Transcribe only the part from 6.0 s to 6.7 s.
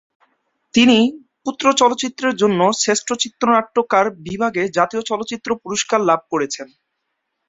লাভ করেছেন।